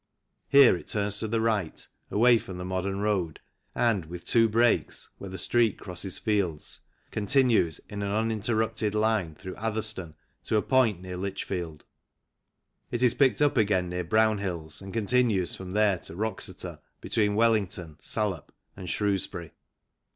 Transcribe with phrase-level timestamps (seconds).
[0.49, 3.39] Here it turns to the right, away from the modern road,
[3.75, 6.79] and, with two breaks (where the Street crosses fields),
[7.11, 11.63] continues in an uninterrupted line through Atherstone to a point near ROADS IN GREAT BRITAIN
[11.79, 12.89] 79 Lichfield.
[12.89, 17.97] It is picked up again near Brownhills and continues from there to Wroxeter, between Wellington
[17.99, 19.51] (Salop) and Shrewsbury.